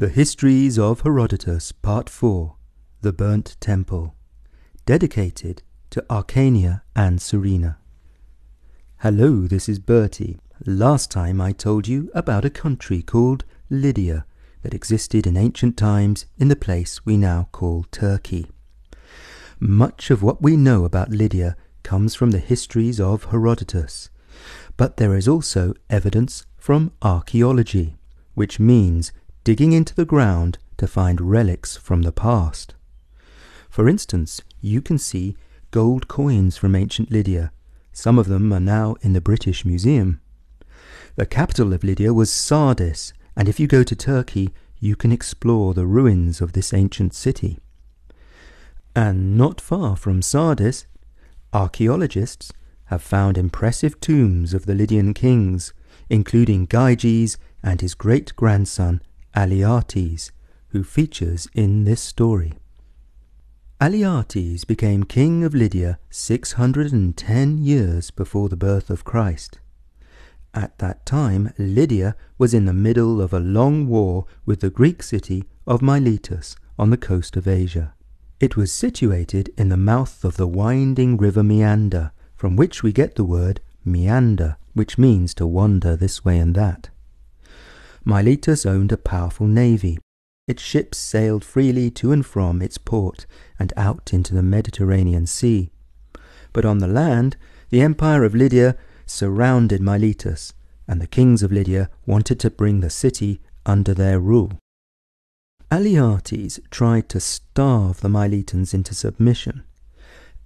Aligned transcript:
The 0.00 0.08
Histories 0.08 0.78
of 0.78 1.00
Herodotus, 1.00 1.72
Part 1.72 2.08
4 2.08 2.54
The 3.00 3.12
Burnt 3.12 3.56
Temple, 3.58 4.14
dedicated 4.86 5.64
to 5.90 6.06
Arcania 6.08 6.82
and 6.94 7.20
Serena. 7.20 7.78
Hello, 8.98 9.48
this 9.48 9.68
is 9.68 9.80
Bertie. 9.80 10.38
Last 10.64 11.10
time 11.10 11.40
I 11.40 11.50
told 11.50 11.88
you 11.88 12.12
about 12.14 12.44
a 12.44 12.48
country 12.64 13.02
called 13.02 13.44
Lydia 13.70 14.24
that 14.62 14.72
existed 14.72 15.26
in 15.26 15.36
ancient 15.36 15.76
times 15.76 16.26
in 16.38 16.46
the 16.46 16.54
place 16.54 17.04
we 17.04 17.16
now 17.16 17.48
call 17.50 17.84
Turkey. 17.90 18.52
Much 19.58 20.12
of 20.12 20.22
what 20.22 20.40
we 20.40 20.56
know 20.56 20.84
about 20.84 21.10
Lydia 21.10 21.56
comes 21.82 22.14
from 22.14 22.30
the 22.30 22.38
histories 22.38 23.00
of 23.00 23.24
Herodotus, 23.24 24.10
but 24.76 24.98
there 24.98 25.16
is 25.16 25.26
also 25.26 25.74
evidence 25.90 26.46
from 26.56 26.92
archaeology, 27.02 27.96
which 28.34 28.60
means 28.60 29.10
digging 29.48 29.72
into 29.72 29.94
the 29.94 30.04
ground 30.04 30.58
to 30.76 30.86
find 30.86 31.22
relics 31.22 31.74
from 31.74 32.02
the 32.02 32.12
past. 32.12 32.74
For 33.70 33.88
instance, 33.88 34.42
you 34.60 34.82
can 34.82 34.98
see 34.98 35.38
gold 35.70 36.06
coins 36.06 36.58
from 36.58 36.74
ancient 36.74 37.10
Lydia. 37.10 37.50
Some 37.90 38.18
of 38.18 38.28
them 38.28 38.52
are 38.52 38.60
now 38.60 38.96
in 39.00 39.14
the 39.14 39.22
British 39.22 39.64
Museum. 39.64 40.20
The 41.16 41.24
capital 41.24 41.72
of 41.72 41.82
Lydia 41.82 42.12
was 42.12 42.30
Sardis, 42.30 43.14
and 43.34 43.48
if 43.48 43.58
you 43.58 43.66
go 43.66 43.82
to 43.82 43.96
Turkey, 43.96 44.50
you 44.80 44.94
can 44.94 45.12
explore 45.12 45.72
the 45.72 45.86
ruins 45.86 46.42
of 46.42 46.52
this 46.52 46.74
ancient 46.74 47.14
city. 47.14 47.58
And 48.94 49.38
not 49.38 49.62
far 49.62 49.96
from 49.96 50.20
Sardis, 50.20 50.86
archaeologists 51.54 52.52
have 52.88 53.00
found 53.00 53.38
impressive 53.38 53.98
tombs 53.98 54.52
of 54.52 54.66
the 54.66 54.74
Lydian 54.74 55.14
kings, 55.14 55.72
including 56.10 56.66
Gyges 56.66 57.38
and 57.62 57.80
his 57.80 57.94
great 57.94 58.36
grandson 58.36 59.00
Alyattes, 59.34 60.30
who 60.68 60.82
features 60.82 61.48
in 61.54 61.84
this 61.84 62.00
story. 62.00 62.54
Alyattes 63.80 64.66
became 64.66 65.04
king 65.04 65.44
of 65.44 65.54
Lydia 65.54 65.98
610 66.10 67.58
years 67.58 68.10
before 68.10 68.48
the 68.48 68.56
birth 68.56 68.90
of 68.90 69.04
Christ. 69.04 69.60
At 70.52 70.78
that 70.78 71.06
time, 71.06 71.52
Lydia 71.58 72.16
was 72.38 72.54
in 72.54 72.64
the 72.64 72.72
middle 72.72 73.20
of 73.20 73.32
a 73.32 73.38
long 73.38 73.86
war 73.86 74.26
with 74.44 74.60
the 74.60 74.70
Greek 74.70 75.02
city 75.02 75.44
of 75.66 75.82
Miletus 75.82 76.56
on 76.78 76.90
the 76.90 76.96
coast 76.96 77.36
of 77.36 77.46
Asia. 77.46 77.94
It 78.40 78.56
was 78.56 78.72
situated 78.72 79.52
in 79.56 79.68
the 79.68 79.76
mouth 79.76 80.24
of 80.24 80.36
the 80.36 80.46
winding 80.46 81.16
river 81.16 81.42
Meander, 81.42 82.12
from 82.34 82.56
which 82.56 82.82
we 82.82 82.92
get 82.92 83.14
the 83.14 83.24
word 83.24 83.60
meander, 83.84 84.56
which 84.74 84.98
means 84.98 85.34
to 85.34 85.46
wander 85.46 85.96
this 85.96 86.24
way 86.24 86.38
and 86.38 86.54
that. 86.54 86.90
Miletus 88.08 88.64
owned 88.64 88.90
a 88.90 88.96
powerful 88.96 89.46
navy. 89.46 89.98
Its 90.46 90.62
ships 90.62 90.96
sailed 90.96 91.44
freely 91.44 91.90
to 91.90 92.10
and 92.10 92.24
from 92.24 92.62
its 92.62 92.78
port 92.78 93.26
and 93.58 93.70
out 93.76 94.14
into 94.14 94.34
the 94.34 94.42
Mediterranean 94.42 95.26
Sea. 95.26 95.70
But 96.54 96.64
on 96.64 96.78
the 96.78 96.88
land, 96.88 97.36
the 97.68 97.82
empire 97.82 98.24
of 98.24 98.34
Lydia 98.34 98.78
surrounded 99.04 99.82
Miletus, 99.82 100.54
and 100.86 101.02
the 101.02 101.06
kings 101.06 101.42
of 101.42 101.52
Lydia 101.52 101.90
wanted 102.06 102.40
to 102.40 102.50
bring 102.50 102.80
the 102.80 102.88
city 102.88 103.42
under 103.66 103.92
their 103.92 104.18
rule. 104.18 104.52
Alyattes 105.70 106.58
tried 106.70 107.10
to 107.10 107.20
starve 107.20 108.00
the 108.00 108.08
Miletans 108.08 108.72
into 108.72 108.94
submission. 108.94 109.64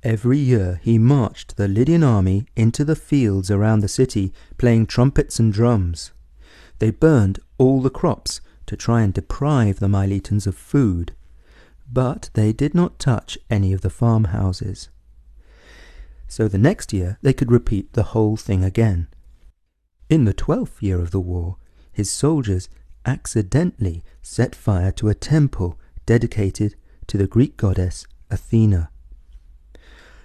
Every 0.03 0.39
year 0.39 0.81
he 0.83 0.99
marched 0.99 1.57
the 1.57 1.69
Lydian 1.69 2.03
army 2.03 2.45
into 2.57 2.85
the 2.85 2.97
fields 2.97 3.53
around 3.53 3.83
the 3.83 3.89
city, 3.89 4.33
playing 4.59 4.87
trumpets 4.87 5.39
and 5.39 5.53
drums. 5.53 6.11
They 6.83 6.91
burned 6.91 7.39
all 7.59 7.81
the 7.81 7.91
crops 7.91 8.41
to 8.67 8.75
try 8.77 9.03
and 9.03 9.15
deprive 9.15 9.79
the 9.79 9.87
Miletans 9.87 10.49
of 10.49 10.57
food, 10.57 11.15
but 11.89 12.29
they 12.35 12.53
did 12.53 12.75
not 12.75 12.99
touch 12.99 13.39
any 13.49 13.73
of 13.73 13.83
the 13.83 13.89
farmhouses. 13.89 14.89
So 16.27 16.49
the 16.49 16.59
next 16.59 16.93
year 16.93 17.19
they 17.23 17.33
could 17.35 17.53
repeat 17.53 17.93
the 17.93 18.11
whole 18.15 18.37
thing 18.37 18.65
again. 18.65 19.07
In 20.11 20.25
the 20.25 20.35
twelfth 20.35 20.83
year 20.83 21.01
of 21.01 21.13
the 21.13 21.21
war, 21.21 21.57
his 21.93 22.11
soldiers 22.11 22.69
accidentally 23.07 24.03
set 24.21 24.53
fire 24.53 24.91
to 24.91 25.09
a 25.09 25.15
temple 25.15 25.79
dedicated 26.05 26.75
to 27.07 27.17
the 27.17 27.29
Greek 27.29 27.57
goddess 27.57 28.09
Athena. 28.29 28.91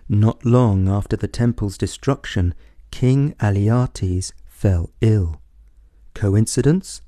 Not 0.09 0.44
long 0.44 0.90
after 0.90 1.16
the 1.16 1.28
temple's 1.28 1.78
destruction, 1.78 2.56
King 2.90 3.35
Alyattes 3.40 4.34
fell 4.47 4.90
ill. 5.01 5.40
Coincidence? 6.17 7.03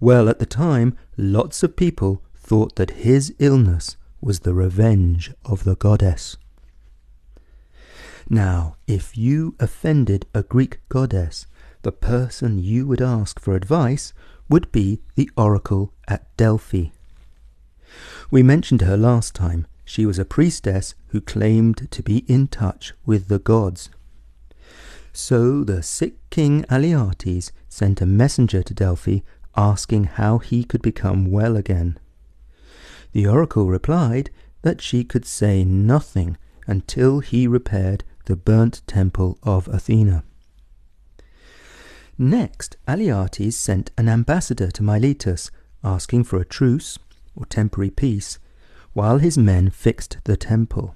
Well, 0.00 0.26
at 0.30 0.38
the 0.38 0.46
time, 0.46 0.96
lots 1.18 1.62
of 1.62 1.76
people 1.76 2.22
thought 2.34 2.76
that 2.76 3.02
his 3.02 3.34
illness 3.38 3.98
was 4.22 4.40
the 4.40 4.54
revenge 4.54 5.30
of 5.44 5.64
the 5.64 5.76
goddess. 5.76 6.38
Now, 8.30 8.76
if 8.86 9.18
you 9.18 9.56
offended 9.60 10.24
a 10.32 10.42
Greek 10.42 10.80
goddess, 10.88 11.46
the 11.82 11.92
person 11.92 12.58
you 12.58 12.86
would 12.86 13.02
ask 13.02 13.38
for 13.38 13.54
advice 13.54 14.14
would 14.48 14.72
be 14.72 15.02
the 15.16 15.28
oracle 15.36 15.92
at 16.08 16.34
Delphi. 16.38 16.86
We 18.30 18.42
mentioned 18.42 18.80
her 18.80 18.96
last 18.96 19.34
time. 19.34 19.66
She 19.84 20.06
was 20.06 20.18
a 20.18 20.24
priestess 20.24 20.94
who 21.08 21.20
claimed 21.20 21.90
to 21.90 22.02
be 22.02 22.24
in 22.26 22.48
touch 22.48 22.94
with 23.04 23.28
the 23.28 23.38
gods. 23.38 23.90
So 25.12 25.64
the 25.64 25.82
sick 25.82 26.14
king 26.30 26.64
Alyattes 26.70 27.50
sent 27.68 28.00
a 28.00 28.06
messenger 28.06 28.62
to 28.62 28.74
Delphi 28.74 29.20
asking 29.56 30.04
how 30.04 30.38
he 30.38 30.64
could 30.64 30.82
become 30.82 31.30
well 31.30 31.56
again. 31.56 31.98
The 33.12 33.26
oracle 33.26 33.66
replied 33.66 34.30
that 34.62 34.80
she 34.80 35.04
could 35.04 35.26
say 35.26 35.64
nothing 35.64 36.36
until 36.66 37.20
he 37.20 37.46
repaired 37.46 38.04
the 38.26 38.36
burnt 38.36 38.82
temple 38.86 39.38
of 39.42 39.66
Athena. 39.68 40.22
Next, 42.16 42.76
Alyattes 42.86 43.54
sent 43.54 43.90
an 43.96 44.08
ambassador 44.08 44.70
to 44.70 44.82
Miletus 44.82 45.50
asking 45.82 46.24
for 46.24 46.38
a 46.38 46.44
truce, 46.44 46.98
or 47.34 47.46
temporary 47.46 47.90
peace, 47.90 48.38
while 48.92 49.18
his 49.18 49.38
men 49.38 49.70
fixed 49.70 50.18
the 50.24 50.36
temple. 50.36 50.94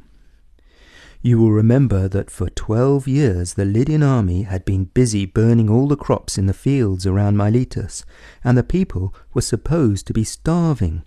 You 1.26 1.38
will 1.38 1.52
remember 1.52 2.06
that 2.06 2.30
for 2.30 2.50
twelve 2.50 3.08
years 3.08 3.54
the 3.54 3.64
Lydian 3.64 4.02
army 4.02 4.42
had 4.42 4.66
been 4.66 4.90
busy 4.92 5.24
burning 5.24 5.70
all 5.70 5.88
the 5.88 5.96
crops 5.96 6.36
in 6.36 6.44
the 6.44 6.52
fields 6.52 7.06
around 7.06 7.38
Miletus, 7.38 8.04
and 8.44 8.58
the 8.58 8.62
people 8.62 9.14
were 9.32 9.40
supposed 9.40 10.06
to 10.06 10.12
be 10.12 10.22
starving. 10.22 11.02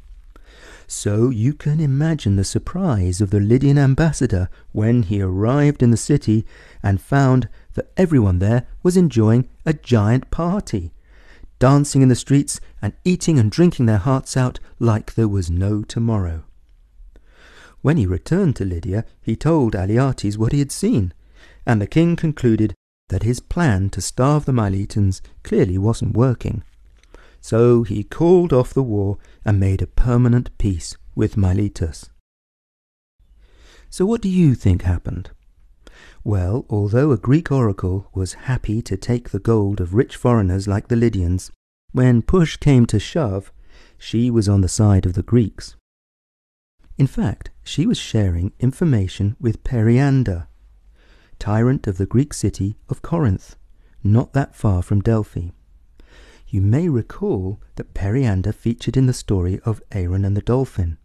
So 0.88 1.30
you 1.30 1.54
can 1.54 1.80
imagine 1.80 2.36
the 2.36 2.44
surprise 2.44 3.22
of 3.22 3.30
the 3.30 3.40
Lydian 3.40 3.78
ambassador 3.78 4.50
when 4.72 5.04
he 5.04 5.22
arrived 5.22 5.84
in 5.84 5.92
the 5.92 5.98
city 5.98 6.48
and 6.82 7.00
found 7.00 7.48
that 7.76 7.92
everyone 7.96 8.40
there 8.40 8.66
was 8.82 8.98
enjoying 8.98 9.48
a 9.68 9.74
giant 9.74 10.32
party, 10.32 10.94
dancing 11.60 12.02
in 12.02 12.10
the 12.10 12.16
streets 12.16 12.60
and 12.82 12.94
eating 13.04 13.38
and 13.38 13.52
drinking 13.52 13.86
their 13.86 13.98
hearts 14.00 14.36
out 14.36 14.60
like 14.80 15.14
there 15.14 15.28
was 15.28 15.52
no 15.52 15.84
tomorrow. 15.84 16.44
When 17.82 17.98
he 17.98 18.06
returned 18.06 18.56
to 18.58 18.66
Lydia, 18.66 19.06
he 19.22 19.36
told 19.36 19.74
Alyattes 19.74 20.38
what 20.38 20.52
he 20.52 20.60
had 20.60 20.72
seen, 20.72 21.14
and 21.66 21.82
the 21.82 21.88
king 21.88 22.16
concluded 22.16 22.74
that 23.10 23.24
his 23.24 23.40
plan 23.40 23.90
to 23.92 24.02
starve 24.02 24.46
the 24.46 24.52
Miletans 24.52 25.22
clearly 25.44 25.78
wasn't 25.78 26.18
working. 26.18 26.64
So 27.40 27.84
he 27.84 28.04
called 28.04 28.52
off 28.52 28.74
the 28.74 28.84
war 28.84 29.18
and 29.46 29.60
made 29.60 29.82
a 29.82 29.88
permanent 29.88 30.58
peace 30.58 30.98
with 31.16 31.38
Miletus. 31.38 32.10
So 33.90 34.06
what 34.06 34.22
do 34.22 34.30
you 34.30 34.54
think 34.56 34.82
happened? 34.82 35.30
Well, 36.24 36.66
although 36.70 37.12
a 37.12 37.18
Greek 37.18 37.52
oracle 37.52 38.10
was 38.14 38.34
happy 38.34 38.82
to 38.82 38.98
take 38.98 39.30
the 39.30 39.40
gold 39.40 39.80
of 39.80 39.94
rich 39.94 40.18
foreigners 40.18 40.68
like 40.68 40.90
the 40.90 40.98
Lydians, 40.98 41.52
when 41.94 42.22
push 42.22 42.58
came 42.58 42.86
to 42.88 43.00
shove, 43.00 43.52
she 43.98 44.30
was 44.30 44.50
on 44.50 44.62
the 44.62 44.68
side 44.68 45.06
of 45.06 45.14
the 45.14 45.24
Greeks. 45.24 45.76
In 46.98 47.08
fact, 47.08 47.52
she 47.64 47.86
was 47.86 47.98
sharing 47.98 48.54
information 48.60 49.36
with 49.40 49.64
Periander, 49.64 50.48
tyrant 51.38 51.86
of 51.86 51.98
the 51.98 52.08
Greek 52.08 52.34
city 52.34 52.78
of 52.90 53.04
Corinth, 53.04 53.56
not 54.04 54.34
that 54.34 54.56
far 54.56 54.82
from 54.82 55.02
Delphi. 55.02 55.50
You 56.48 56.62
may 56.62 56.90
recall 56.90 57.62
that 57.76 57.94
Periander 57.94 58.52
featured 58.52 58.98
in 58.98 59.06
the 59.06 59.14
story 59.14 59.60
of 59.66 59.82
Arion 59.92 60.26
and 60.26 60.36
the 60.36 60.42
dolphin. 60.42 60.98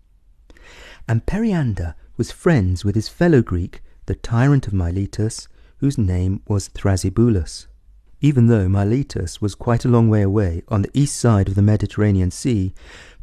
And 1.08 1.26
Periander 1.26 1.94
was 2.16 2.30
friends 2.30 2.84
with 2.84 2.94
his 2.94 3.08
fellow 3.08 3.42
Greek, 3.42 3.82
the 4.06 4.14
tyrant 4.14 4.66
of 4.66 4.72
Miletus, 4.72 5.48
whose 5.78 5.98
name 5.98 6.42
was 6.46 6.68
Thrasybulus. 6.68 7.66
Even 8.20 8.46
though 8.46 8.68
Miletus 8.68 9.42
was 9.42 9.56
quite 9.56 9.84
a 9.84 9.88
long 9.88 10.08
way 10.08 10.22
away 10.22 10.62
on 10.68 10.82
the 10.82 10.90
east 10.94 11.16
side 11.16 11.48
of 11.48 11.56
the 11.56 11.62
Mediterranean 11.62 12.30
Sea, 12.30 12.72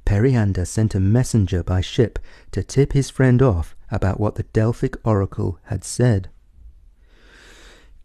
Periander 0.09 0.65
sent 0.65 0.95
a 0.95 0.99
messenger 0.99 1.61
by 1.61 1.81
ship 1.81 2.17
to 2.49 2.63
tip 2.63 2.93
his 2.93 3.11
friend 3.11 3.43
off 3.43 3.75
about 3.91 4.19
what 4.19 4.33
the 4.33 4.43
Delphic 4.57 4.95
oracle 5.03 5.59
had 5.65 5.83
said. 5.83 6.31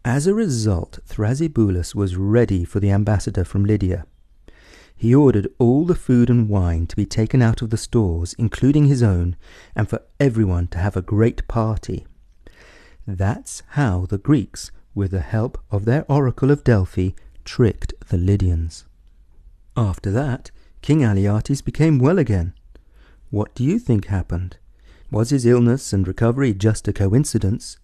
As 0.05 0.27
a 0.27 0.35
result, 0.35 0.99
Thrasybulus 1.07 1.95
was 1.95 2.15
ready 2.15 2.63
for 2.63 2.79
the 2.79 2.91
ambassador 2.91 3.43
from 3.43 3.65
Lydia. 3.65 4.05
he 4.95 5.15
ordered 5.15 5.47
all 5.57 5.83
the 5.83 5.95
food 5.95 6.29
and 6.29 6.47
wine 6.47 6.85
to 6.85 6.95
be 6.95 7.07
taken 7.07 7.41
out 7.41 7.63
of 7.63 7.71
the 7.71 7.75
stores, 7.75 8.35
including 8.37 8.85
his 8.85 9.01
own, 9.01 9.35
and 9.75 9.89
for 9.89 10.03
everyone 10.19 10.67
to 10.67 10.77
have 10.77 10.95
a 10.95 11.01
great 11.01 11.47
party. 11.47 12.05
That's 13.07 13.63
how 13.69 14.05
the 14.05 14.19
Greeks, 14.19 14.69
with 14.93 15.09
the 15.09 15.21
help 15.21 15.57
of 15.71 15.85
their 15.85 16.05
oracle 16.07 16.51
of 16.51 16.63
Delphi, 16.63 17.09
tricked 17.45 17.95
the 18.09 18.17
Lydians. 18.17 18.85
After 19.75 20.11
that, 20.11 20.51
King 20.85 20.99
Alyattes 20.99 21.65
became 21.65 21.97
well 21.97 22.19
again. 22.19 22.53
What 23.31 23.55
do 23.55 23.63
you 23.63 23.79
think 23.79 24.05
happened? 24.05 24.57
Was 25.09 25.31
his 25.31 25.43
illness 25.43 25.91
and 25.91 26.07
recovery 26.07 26.53
just 26.53 26.87
a 26.87 26.93
coincidence? 26.93 27.79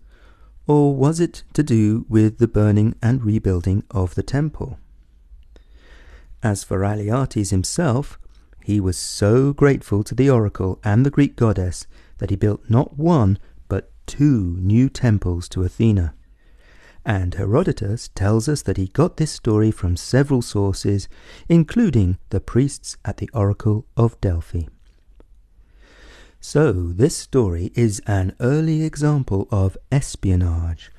Or 0.68 0.96
was 0.96 1.20
it 1.20 1.42
to 1.54 1.64
do 1.64 2.06
with 2.08 2.38
the 2.38 2.48
burning 2.48 2.94
and 3.02 3.26
rebuilding 3.26 3.86
of 3.90 4.14
the 4.14 4.22
temple? 4.22 4.78
As 6.44 6.64
for 6.64 6.82
Alyattes 6.82 7.50
himself, 7.50 8.20
he 8.64 8.80
was 8.80 8.98
so 8.98 9.52
grateful 9.52 10.04
to 10.04 10.14
the 10.14 10.30
oracle 10.30 10.80
and 10.84 11.04
the 11.04 11.10
Greek 11.10 11.36
goddess 11.36 11.88
that 12.20 12.30
he 12.30 12.36
built 12.36 12.70
not 12.70 13.00
one 13.00 13.40
but 13.68 13.92
two 14.06 14.58
new 14.60 14.90
temples 14.90 15.50
to 15.50 15.64
Athena. 15.64 16.14
And 17.06 17.34
Herodotus 17.34 18.10
tells 18.10 18.48
us 18.48 18.62
that 18.64 18.78
he 18.78 18.88
got 18.88 19.18
this 19.18 19.32
story 19.32 19.72
from 19.72 19.98
several 19.98 20.42
sources, 20.42 21.10
including 21.50 22.18
the 22.30 22.40
priests 22.40 22.98
at 23.04 23.18
the 23.18 23.30
oracle 23.34 23.86
of 23.98 24.20
Delphi. 24.22 24.64
So, 26.40 26.72
this 26.72 27.16
story 27.16 27.72
is 27.76 28.02
an 28.08 28.36
early 28.40 28.84
example 28.84 29.48
of 29.52 29.78
espionage, 29.92 30.92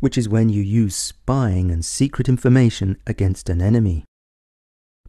which 0.00 0.18
is 0.18 0.28
when 0.28 0.48
you 0.48 0.62
use 0.62 0.96
spying 0.96 1.70
and 1.70 1.84
secret 1.84 2.28
information 2.28 2.96
against 3.06 3.48
an 3.48 3.60
enemy. 3.60 4.04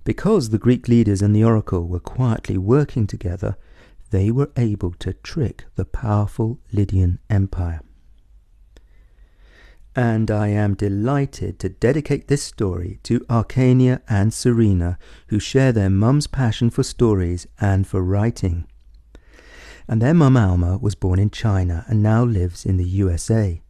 Because 0.04 0.50
the 0.50 0.58
Greek 0.58 0.88
leaders 0.88 1.22
and 1.22 1.36
the 1.36 1.44
oracle 1.44 1.88
were 1.88 2.00
quietly 2.00 2.58
working 2.58 3.06
together, 3.06 3.58
they 4.10 4.30
were 4.32 4.52
able 4.58 4.94
to 5.00 5.14
trick 5.14 5.66
the 5.76 5.86
powerful 5.86 6.60
Lydian 6.72 7.20
Empire. 7.30 7.82
And 9.96 10.32
I 10.32 10.48
am 10.48 10.76
delighted 10.76 11.60
to 11.60 11.70
dedicate 11.70 12.28
this 12.28 12.44
story 12.44 13.00
to 13.04 13.20
Arcania 13.22 14.02
and 14.08 14.34
Serena, 14.34 14.98
who 15.28 15.40
share 15.40 15.72
their 15.72 15.90
mum's 15.90 16.28
passion 16.28 16.70
for 16.70 16.84
stories 16.84 17.46
and 17.60 17.86
for 17.86 18.02
writing 18.02 18.68
and 19.92 20.02
their 20.02 20.14
mum 20.14 20.38
Alma 20.38 20.78
was 20.78 20.96
born 20.96 21.20
in 21.20 21.30
China 21.30 21.86
and 21.90 22.02
now 22.02 22.24
lives 22.24 22.66
in 22.66 22.78
the 22.78 22.88
USA. 22.88 23.62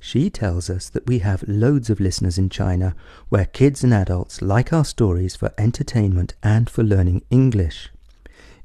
She 0.00 0.28
tells 0.28 0.68
us 0.68 0.88
that 0.90 1.06
we 1.06 1.20
have 1.20 1.44
loads 1.46 1.88
of 1.88 2.00
listeners 2.00 2.36
in 2.36 2.48
China 2.50 2.96
where 3.28 3.44
kids 3.44 3.84
and 3.84 3.94
adults 3.94 4.42
like 4.42 4.72
our 4.72 4.84
stories 4.84 5.36
for 5.36 5.54
entertainment 5.56 6.34
and 6.42 6.68
for 6.68 6.82
learning 6.82 7.22
English. 7.30 7.90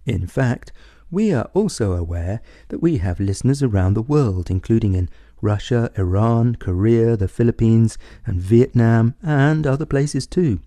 In 0.07 0.25
fact, 0.25 0.71
we 1.11 1.31
are 1.31 1.51
also 1.53 1.93
aware 1.93 2.41
that 2.69 2.81
we 2.81 2.97
have 2.97 3.19
listeners 3.19 3.61
around 3.61 3.93
the 3.93 4.01
world, 4.01 4.49
including 4.49 4.95
in 4.95 5.07
Russia, 5.41 5.91
Iran, 5.97 6.55
Korea, 6.55 7.15
the 7.17 7.27
Philippines, 7.27 7.97
and 8.25 8.39
Vietnam, 8.39 9.15
and 9.21 9.65
other 9.65 9.85
places 9.85 10.27
too. 10.27 10.59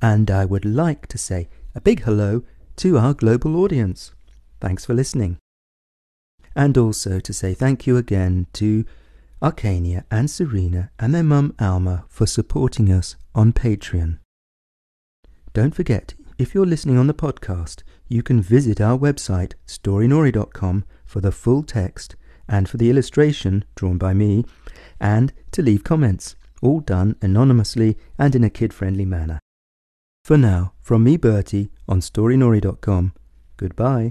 And 0.00 0.30
I 0.30 0.44
would 0.44 0.64
like 0.64 1.06
to 1.08 1.18
say 1.18 1.48
a 1.74 1.80
big 1.80 2.02
hello 2.02 2.42
to 2.76 2.98
our 2.98 3.14
global 3.14 3.56
audience. 3.56 4.12
Thanks 4.60 4.84
for 4.84 4.94
listening. 4.94 5.38
And 6.54 6.76
also 6.76 7.20
to 7.20 7.32
say 7.32 7.54
thank 7.54 7.86
you 7.86 7.96
again 7.96 8.46
to 8.54 8.84
Archania 9.42 10.04
and 10.10 10.30
Serena 10.30 10.90
and 10.98 11.14
their 11.14 11.22
mum 11.22 11.54
Alma 11.58 12.04
for 12.08 12.26
supporting 12.26 12.92
us 12.92 13.16
on 13.34 13.52
Patreon. 13.52 14.18
Don't 15.52 15.74
forget, 15.74 16.14
if 16.38 16.54
you're 16.54 16.66
listening 16.66 16.96
on 16.96 17.08
the 17.08 17.14
podcast, 17.14 17.82
you 18.08 18.22
can 18.22 18.40
visit 18.40 18.80
our 18.80 18.98
website, 18.98 19.54
storynory.com, 19.66 20.84
for 21.04 21.20
the 21.20 21.32
full 21.32 21.62
text 21.62 22.16
and 22.48 22.68
for 22.68 22.76
the 22.76 22.90
illustration 22.90 23.64
drawn 23.76 23.98
by 23.98 24.12
me, 24.12 24.44
and 25.00 25.32
to 25.52 25.62
leave 25.62 25.84
comments, 25.84 26.34
all 26.60 26.80
done 26.80 27.16
anonymously 27.22 27.96
and 28.18 28.34
in 28.34 28.44
a 28.44 28.50
kid 28.50 28.72
friendly 28.72 29.04
manner. 29.04 29.38
For 30.24 30.36
now, 30.36 30.72
from 30.80 31.04
me, 31.04 31.16
Bertie, 31.16 31.70
on 31.88 32.00
storynory.com, 32.00 33.12
goodbye. 33.56 34.10